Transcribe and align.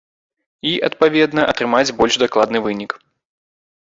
І, 0.69 0.71
адпаведна, 0.87 1.41
атрымаць 1.53 1.95
больш 1.99 2.13
дакладны 2.25 2.57
вынік. 2.67 2.91